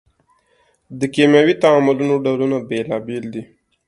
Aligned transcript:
د 0.99 1.01
کیمیاوي 1.15 1.55
تعاملونو 1.63 2.13
ډولونه 2.23 2.57
بیلابیل 2.69 3.25
دي. 3.33 3.43